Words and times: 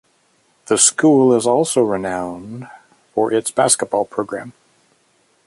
The 0.65 0.79
school 0.79 1.31
is 1.31 1.45
also 1.45 1.83
renowned 1.83 2.67
for 3.13 3.31
its 3.31 3.51
basketball 3.51 4.05
program. 4.05 4.53